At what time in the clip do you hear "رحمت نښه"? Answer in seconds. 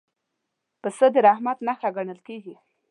1.27-1.89